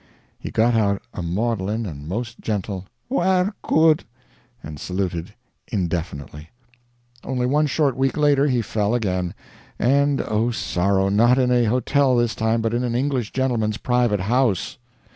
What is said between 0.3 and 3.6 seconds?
He got out a maudlin and most gentle "Wair